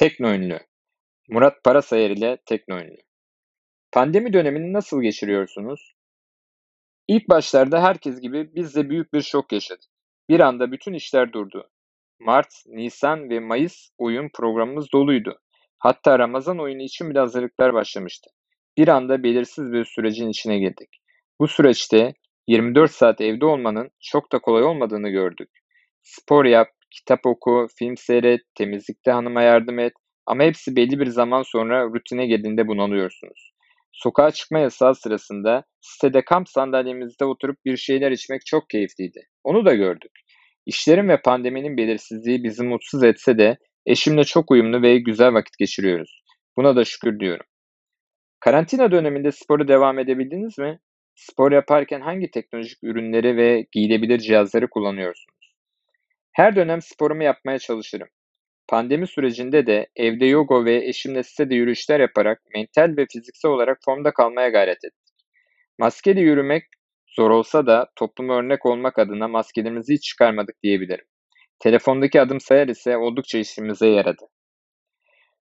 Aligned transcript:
Tekno 0.00 0.28
ünlü. 0.28 0.60
Murat 1.28 1.64
Parasayer 1.64 2.10
ile 2.10 2.38
Tekno 2.46 2.78
ünlü. 2.78 2.96
Pandemi 3.92 4.32
dönemini 4.32 4.72
nasıl 4.72 5.02
geçiriyorsunuz? 5.02 5.92
İlk 7.08 7.28
başlarda 7.28 7.82
herkes 7.82 8.20
gibi 8.20 8.54
biz 8.54 8.76
de 8.76 8.90
büyük 8.90 9.12
bir 9.14 9.22
şok 9.22 9.52
yaşadık. 9.52 9.90
Bir 10.28 10.40
anda 10.40 10.72
bütün 10.72 10.92
işler 10.92 11.32
durdu. 11.32 11.70
Mart, 12.20 12.48
Nisan 12.66 13.30
ve 13.30 13.40
Mayıs 13.40 13.88
oyun 13.98 14.30
programımız 14.34 14.92
doluydu. 14.92 15.38
Hatta 15.78 16.18
Ramazan 16.18 16.58
oyunu 16.58 16.82
için 16.82 17.10
bile 17.10 17.18
hazırlıklar 17.18 17.74
başlamıştı. 17.74 18.30
Bir 18.76 18.88
anda 18.88 19.22
belirsiz 19.22 19.72
bir 19.72 19.84
sürecin 19.84 20.28
içine 20.28 20.58
girdik. 20.58 21.02
Bu 21.40 21.48
süreçte 21.48 22.14
24 22.48 22.90
saat 22.90 23.20
evde 23.20 23.46
olmanın 23.46 23.90
çok 24.00 24.32
da 24.32 24.38
kolay 24.38 24.62
olmadığını 24.62 25.08
gördük. 25.08 25.50
Spor 26.02 26.44
yap, 26.44 26.68
kitap 26.90 27.26
oku, 27.26 27.66
film 27.78 27.96
seyret, 27.96 28.40
temizlikte 28.54 29.10
hanıma 29.10 29.42
yardım 29.42 29.78
et 29.78 29.92
ama 30.26 30.44
hepsi 30.44 30.76
belli 30.76 31.00
bir 31.00 31.06
zaman 31.06 31.42
sonra 31.42 31.84
rutine 31.84 32.26
geldiğinde 32.26 32.68
bunalıyorsunuz. 32.68 33.52
Sokağa 33.92 34.30
çıkma 34.30 34.58
yasağı 34.58 34.94
sırasında 34.94 35.64
sitede 35.80 36.24
kamp 36.24 36.48
sandalyemizde 36.48 37.24
oturup 37.24 37.56
bir 37.64 37.76
şeyler 37.76 38.10
içmek 38.10 38.46
çok 38.46 38.70
keyifliydi. 38.70 39.20
Onu 39.44 39.66
da 39.66 39.74
gördük. 39.74 40.12
İşlerin 40.66 41.08
ve 41.08 41.22
pandeminin 41.22 41.76
belirsizliği 41.76 42.44
bizi 42.44 42.64
mutsuz 42.64 43.04
etse 43.04 43.38
de 43.38 43.58
eşimle 43.86 44.24
çok 44.24 44.50
uyumlu 44.50 44.82
ve 44.82 44.98
güzel 44.98 45.34
vakit 45.34 45.58
geçiriyoruz. 45.58 46.22
Buna 46.56 46.76
da 46.76 46.84
şükür 46.84 47.20
diyorum. 47.20 47.46
Karantina 48.40 48.90
döneminde 48.90 49.32
spora 49.32 49.68
devam 49.68 49.98
edebildiniz 49.98 50.58
mi? 50.58 50.78
Spor 51.14 51.52
yaparken 51.52 52.00
hangi 52.00 52.30
teknolojik 52.30 52.78
ürünleri 52.82 53.36
ve 53.36 53.66
giyilebilir 53.72 54.18
cihazları 54.18 54.70
kullanıyorsunuz? 54.70 55.39
Her 56.40 56.56
dönem 56.56 56.82
sporumu 56.82 57.22
yapmaya 57.22 57.58
çalışırım. 57.58 58.08
Pandemi 58.68 59.06
sürecinde 59.06 59.66
de 59.66 59.88
evde 59.96 60.26
yoga 60.26 60.64
ve 60.64 60.86
eşimle 60.86 61.22
sitede 61.22 61.54
yürüyüşler 61.54 62.00
yaparak 62.00 62.42
mental 62.54 62.94
ve 62.96 63.06
fiziksel 63.12 63.50
olarak 63.50 63.78
formda 63.84 64.12
kalmaya 64.12 64.48
gayret 64.48 64.84
ettik. 64.84 65.14
Maskeli 65.78 66.20
yürümek 66.20 66.64
zor 67.06 67.30
olsa 67.30 67.66
da 67.66 67.90
topluma 67.96 68.38
örnek 68.38 68.66
olmak 68.66 68.98
adına 68.98 69.28
maskelerimizi 69.28 69.94
hiç 69.94 70.02
çıkarmadık 70.02 70.62
diyebilirim. 70.62 71.04
Telefondaki 71.58 72.20
adım 72.20 72.40
sayar 72.40 72.68
ise 72.68 72.96
oldukça 72.96 73.38
işimize 73.38 73.88
yaradı. 73.88 74.28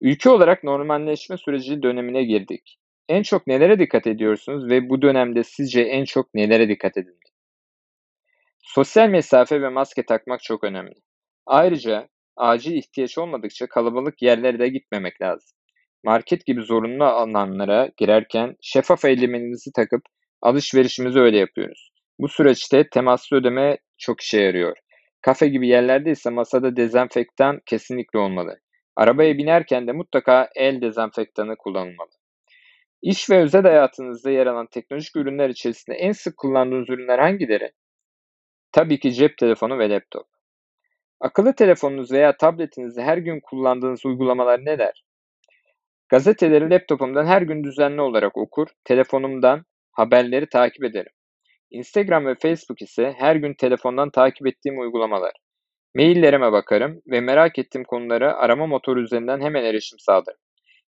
Ülke 0.00 0.30
olarak 0.30 0.64
normalleşme 0.64 1.36
süreci 1.36 1.82
dönemine 1.82 2.24
girdik. 2.24 2.78
En 3.08 3.22
çok 3.22 3.46
nelere 3.46 3.78
dikkat 3.78 4.06
ediyorsunuz 4.06 4.70
ve 4.70 4.88
bu 4.88 5.02
dönemde 5.02 5.44
sizce 5.44 5.82
en 5.82 6.04
çok 6.04 6.34
nelere 6.34 6.68
dikkat 6.68 6.96
edilmeli? 6.96 7.29
Sosyal 8.62 9.08
mesafe 9.08 9.62
ve 9.62 9.68
maske 9.68 10.06
takmak 10.06 10.42
çok 10.42 10.64
önemli. 10.64 10.94
Ayrıca 11.46 12.08
acil 12.36 12.72
ihtiyaç 12.72 13.18
olmadıkça 13.18 13.66
kalabalık 13.66 14.22
yerlere 14.22 14.58
de 14.58 14.68
gitmemek 14.68 15.22
lazım. 15.22 15.50
Market 16.04 16.46
gibi 16.46 16.62
zorunlu 16.62 17.04
alanlara 17.04 17.90
girerken 17.96 18.56
şeffaf 18.62 19.04
eldivenimizi 19.04 19.72
takıp 19.72 20.02
alışverişimizi 20.42 21.20
öyle 21.20 21.38
yapıyoruz. 21.38 21.90
Bu 22.18 22.28
süreçte 22.28 22.88
temaslı 22.88 23.36
ödeme 23.36 23.78
çok 23.98 24.20
işe 24.20 24.42
yarıyor. 24.42 24.76
Kafe 25.22 25.48
gibi 25.48 25.68
yerlerde 25.68 26.10
ise 26.10 26.30
masada 26.30 26.76
dezenfektan 26.76 27.60
kesinlikle 27.66 28.18
olmalı. 28.18 28.60
Arabaya 28.96 29.38
binerken 29.38 29.86
de 29.86 29.92
mutlaka 29.92 30.48
el 30.56 30.80
dezenfektanı 30.80 31.56
kullanılmalı. 31.56 32.10
İş 33.02 33.30
ve 33.30 33.42
özel 33.42 33.62
hayatınızda 33.62 34.30
yer 34.30 34.46
alan 34.46 34.66
teknolojik 34.66 35.16
ürünler 35.16 35.48
içerisinde 35.48 35.96
en 35.96 36.12
sık 36.12 36.36
kullandığınız 36.36 36.90
ürünler 36.90 37.18
hangileri? 37.18 37.70
Tabii 38.72 38.98
ki 38.98 39.12
cep 39.12 39.38
telefonu 39.38 39.78
ve 39.78 39.90
laptop. 39.90 40.26
Akıllı 41.20 41.54
telefonunuz 41.54 42.12
veya 42.12 42.36
tabletinizde 42.36 43.02
her 43.02 43.18
gün 43.18 43.40
kullandığınız 43.40 44.06
uygulamalar 44.06 44.64
neler? 44.64 45.04
Gazeteleri 46.08 46.70
laptopumdan 46.70 47.26
her 47.26 47.42
gün 47.42 47.64
düzenli 47.64 48.00
olarak 48.00 48.36
okur, 48.36 48.68
telefonumdan 48.84 49.64
haberleri 49.92 50.48
takip 50.48 50.84
ederim. 50.84 51.12
Instagram 51.70 52.26
ve 52.26 52.34
Facebook 52.34 52.82
ise 52.82 53.14
her 53.18 53.36
gün 53.36 53.54
telefondan 53.54 54.10
takip 54.10 54.46
ettiğim 54.46 54.80
uygulamalar. 54.80 55.32
Maillerime 55.94 56.52
bakarım 56.52 57.02
ve 57.06 57.20
merak 57.20 57.58
ettiğim 57.58 57.84
konulara 57.84 58.34
arama 58.34 58.66
motoru 58.66 59.02
üzerinden 59.02 59.40
hemen 59.40 59.64
erişim 59.64 59.98
sağlarım. 59.98 60.40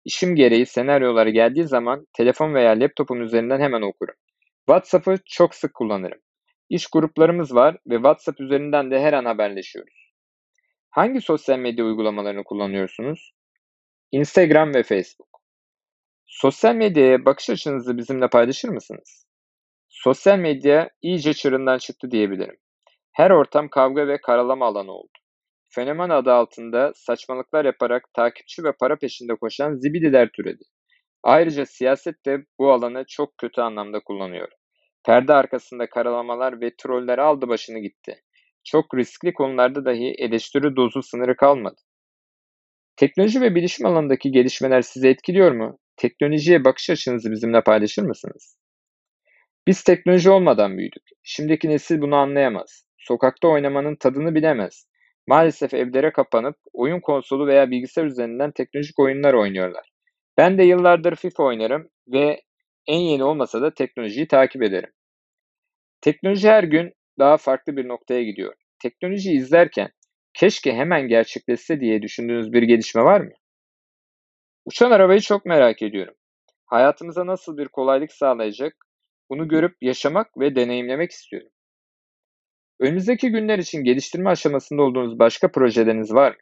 İşim 0.06 0.35
gereği 0.35 0.66
senaryoları 0.66 1.29
geldiği 1.29 1.63
zaman 1.63 2.07
telefon 2.13 2.53
veya 2.53 2.72
laptopum 2.72 3.22
üzerinden 3.22 3.59
hemen 3.59 3.81
okurum. 3.81 4.16
WhatsApp'ı 4.67 5.17
çok 5.25 5.56
sık 5.56 5.73
kullanırım. 5.73 6.19
İş 6.69 6.88
gruplarımız 6.88 7.56
var 7.56 7.78
ve 7.88 7.96
WhatsApp 7.96 8.41
üzerinden 8.41 8.91
de 8.91 9.00
her 9.00 9.13
an 9.13 9.25
haberleşiyoruz. 9.25 10.13
Hangi 10.90 11.22
sosyal 11.22 11.59
medya 11.59 11.85
uygulamalarını 11.85 12.44
kullanıyorsunuz? 12.44 13.31
Instagram 14.12 14.74
ve 14.74 14.84
Facebook. 14.84 15.29
Sosyal 16.25 16.75
medyaya 16.75 17.25
bakış 17.25 17.50
açınızı 17.50 17.97
bizimle 17.97 18.28
paylaşır 18.29 18.69
mısınız? 18.69 19.25
Sosyal 19.90 20.40
medya 20.40 20.90
iyice 21.02 21.34
çığırından 21.34 21.78
çıktı 21.78 22.12
diyebilirim. 22.12 22.58
Her 23.12 23.31
ortam 23.31 23.69
kavga 23.69 24.08
ve 24.08 24.22
karalama 24.22 24.66
alanı 24.66 24.91
oldu. 24.91 25.18
Fenomen 25.69 26.09
adı 26.09 26.31
altında 26.31 26.91
saçmalıklar 26.96 27.66
yaparak 27.66 28.03
takipçi 28.13 28.63
ve 28.63 28.72
para 28.79 28.96
peşinde 28.96 29.35
koşan 29.35 29.75
zibidiler 29.75 30.29
türedi. 30.35 30.63
Ayrıca 31.24 31.66
siyaset 31.66 32.25
de 32.25 32.38
bu 32.59 32.72
alanı 32.72 33.03
çok 33.08 33.38
kötü 33.38 33.62
anlamda 33.62 34.00
kullanıyor. 34.00 34.59
Perde 35.09 35.34
arkasında 35.34 35.90
karalamalar 35.90 36.62
ve 36.62 36.72
troller 36.78 37.18
aldı 37.18 37.47
başını 37.47 37.80
gitti. 37.80 38.22
Çok 38.64 38.96
riskli 38.97 39.34
konularda 39.34 39.86
dahi 39.86 40.16
eleştiri 40.18 40.75
dozu 40.75 41.03
sınırı 41.03 41.36
kalmadı. 41.36 41.81
Teknoloji 42.96 43.42
ve 43.42 43.56
bilişim 43.56 43.86
alanındaki 43.86 44.31
gelişmeler 44.31 44.81
sizi 44.81 45.08
etkiliyor 45.08 45.52
mu? 45.52 45.80
Teknolojiye 45.97 46.66
bakış 46.66 46.90
açınızı 46.90 47.31
bizimle 47.31 47.62
paylaşır 47.64 48.03
mısınız? 48.03 48.58
Biz 49.68 49.84
teknoloji 49.84 50.30
olmadan 50.30 50.78
büyüdük. 50.78 51.03
Şimdiki 51.24 51.70
nesil 51.70 52.02
bunu 52.02 52.16
anlayamaz. 52.16 52.86
Sokakta 52.97 53.47
oynamanın 53.47 53.96
tadını 53.96 54.36
bilemez. 54.36 54.88
Maalesef 55.28 55.74
evlere 55.74 56.12
kapanıp 56.12 56.56
oyun 56.74 57.00
konsolu 57.00 57.47
veya 57.47 57.72
bilgisayar 57.72 58.06
üzerinden 58.06 58.52
teknolojik 58.52 59.00
oyunlar 59.00 59.34
oynuyorlar. 59.34 59.90
Ben 60.38 60.58
de 60.58 60.64
yıllardır 60.64 61.16
FIFA 61.16 61.44
oynarım 61.44 61.90
ve 62.08 62.41
en 62.88 63.00
yeni 63.00 63.24
olmasa 63.24 63.62
da 63.62 63.74
teknolojiyi 63.74 64.28
takip 64.28 64.64
ederim. 64.64 64.90
Teknoloji 66.01 66.49
her 66.49 66.63
gün 66.63 66.93
daha 67.19 67.37
farklı 67.37 67.77
bir 67.77 67.87
noktaya 67.87 68.23
gidiyor. 68.23 68.53
Teknolojiyi 68.81 69.37
izlerken 69.37 69.89
keşke 70.33 70.73
hemen 70.73 71.07
gerçekleşse 71.07 71.79
diye 71.79 72.01
düşündüğünüz 72.01 72.53
bir 72.53 72.63
gelişme 72.63 73.03
var 73.03 73.21
mı? 73.21 73.31
Uçan 74.65 74.91
arabayı 74.91 75.19
çok 75.19 75.45
merak 75.45 75.81
ediyorum. 75.81 76.15
Hayatımıza 76.65 77.25
nasıl 77.25 77.57
bir 77.57 77.67
kolaylık 77.67 78.11
sağlayacak 78.11 78.75
bunu 79.29 79.47
görüp 79.47 79.75
yaşamak 79.81 80.37
ve 80.39 80.55
deneyimlemek 80.55 81.11
istiyorum. 81.11 81.49
Önümüzdeki 82.79 83.29
günler 83.31 83.59
için 83.59 83.83
geliştirme 83.83 84.29
aşamasında 84.29 84.81
olduğunuz 84.81 85.19
başka 85.19 85.51
projeleriniz 85.51 86.13
var 86.13 86.31
mı? 86.31 86.37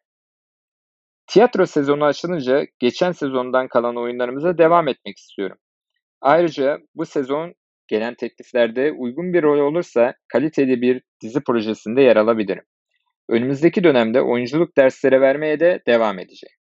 Tiyatro 1.27 1.65
sezonu 1.65 2.05
açılınca 2.05 2.65
geçen 2.79 3.11
sezondan 3.11 3.67
kalan 3.67 3.97
oyunlarımıza 3.97 4.57
devam 4.57 4.87
etmek 4.87 5.17
istiyorum. 5.17 5.57
Ayrıca 6.21 6.79
bu 6.95 7.05
sezon 7.05 7.53
gelen 7.87 8.15
tekliflerde 8.15 8.91
uygun 8.91 9.33
bir 9.33 9.43
rol 9.43 9.59
olursa 9.59 10.13
kaliteli 10.27 10.81
bir 10.81 11.01
dizi 11.21 11.39
projesinde 11.43 12.01
yer 12.01 12.15
alabilirim. 12.15 12.63
Önümüzdeki 13.29 13.83
dönemde 13.83 14.21
oyunculuk 14.21 14.77
dersleri 14.77 15.21
vermeye 15.21 15.59
de 15.59 15.81
devam 15.87 16.19
edeceğim. 16.19 16.57